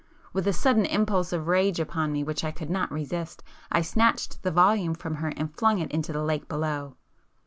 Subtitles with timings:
[0.33, 4.41] With a sudden impulse of rage upon me which I could not resist, I snatched
[4.41, 6.95] the volume from her and flung it into the lake below.